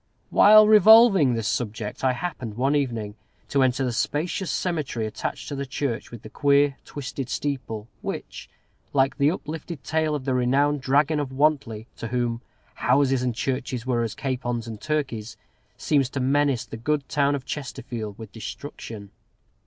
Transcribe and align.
While 0.31 0.67
revolving 0.67 1.35
this 1.35 1.47
subject, 1.47 2.03
I 2.03 2.13
happened, 2.13 2.55
one 2.57 2.75
evening, 2.75 3.13
to 3.49 3.61
enter 3.61 3.85
the 3.85 3.91
spacious 3.91 4.49
cemetery 4.49 5.05
attached 5.05 5.47
to 5.49 5.55
the 5.55 5.63
church 5.67 6.09
with 6.09 6.23
the 6.23 6.29
queer, 6.31 6.75
twisted 6.85 7.29
steeple, 7.29 7.87
which, 8.01 8.49
like 8.93 9.19
the 9.19 9.29
uplifted 9.29 9.83
tail 9.83 10.15
of 10.15 10.25
the 10.25 10.33
renowned 10.33 10.81
Dragon 10.81 11.19
of 11.19 11.31
Wantley, 11.31 11.85
to 11.97 12.07
whom 12.07 12.41
"houses 12.73 13.21
and 13.21 13.35
churches 13.35 13.85
were 13.85 14.01
as 14.01 14.15
capons 14.15 14.65
and 14.67 14.81
turkeys," 14.81 15.37
seems 15.77 16.09
to 16.09 16.19
menace 16.19 16.65
the 16.65 16.77
good 16.77 17.07
town 17.07 17.35
of 17.35 17.45
Chesterfield 17.45 18.17
with 18.17 18.31
destruction. 18.31 19.11